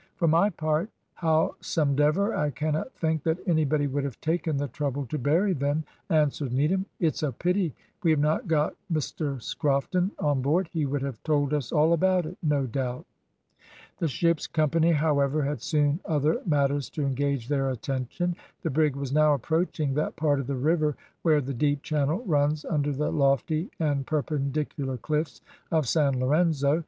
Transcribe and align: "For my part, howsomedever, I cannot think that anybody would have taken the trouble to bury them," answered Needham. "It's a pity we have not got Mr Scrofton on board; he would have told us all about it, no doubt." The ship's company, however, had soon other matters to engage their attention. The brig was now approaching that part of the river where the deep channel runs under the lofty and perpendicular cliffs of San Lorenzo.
"For 0.15 0.27
my 0.27 0.49
part, 0.49 0.89
howsomedever, 1.21 2.33
I 2.35 2.49
cannot 2.49 2.91
think 2.95 3.21
that 3.21 3.37
anybody 3.45 3.85
would 3.85 4.03
have 4.03 4.19
taken 4.19 4.57
the 4.57 4.67
trouble 4.67 5.05
to 5.05 5.19
bury 5.19 5.53
them," 5.53 5.83
answered 6.09 6.51
Needham. 6.53 6.87
"It's 6.99 7.21
a 7.21 7.31
pity 7.31 7.75
we 8.01 8.09
have 8.09 8.19
not 8.19 8.47
got 8.47 8.73
Mr 8.91 9.39
Scrofton 9.39 10.09
on 10.17 10.41
board; 10.41 10.69
he 10.73 10.87
would 10.87 11.03
have 11.03 11.21
told 11.21 11.53
us 11.53 11.71
all 11.71 11.93
about 11.93 12.25
it, 12.25 12.35
no 12.41 12.65
doubt." 12.65 13.05
The 13.99 14.07
ship's 14.07 14.47
company, 14.47 14.93
however, 14.93 15.43
had 15.43 15.61
soon 15.61 15.99
other 16.03 16.41
matters 16.47 16.89
to 16.97 17.05
engage 17.05 17.47
their 17.47 17.69
attention. 17.69 18.35
The 18.63 18.71
brig 18.71 18.95
was 18.95 19.13
now 19.13 19.35
approaching 19.35 19.93
that 19.93 20.15
part 20.15 20.39
of 20.39 20.47
the 20.47 20.55
river 20.55 20.95
where 21.21 21.41
the 21.41 21.53
deep 21.53 21.83
channel 21.83 22.23
runs 22.25 22.65
under 22.65 22.91
the 22.91 23.11
lofty 23.11 23.69
and 23.79 24.03
perpendicular 24.07 24.97
cliffs 24.97 25.41
of 25.69 25.87
San 25.87 26.19
Lorenzo. 26.19 26.79